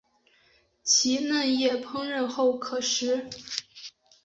[0.81, 3.29] 其嫩叶烹饪后可食。